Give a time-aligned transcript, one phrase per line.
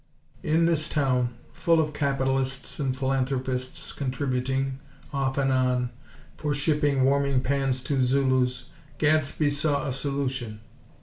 [0.41, 4.79] In this town, full of capitalists and philanthropists contributing,
[5.13, 5.91] off and on,
[6.37, 8.63] for shipping warming pans to Zulus,
[8.97, 10.59] Gadsby saw a solution.